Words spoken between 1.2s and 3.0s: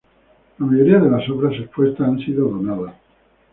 obras expuestas han sido donadas.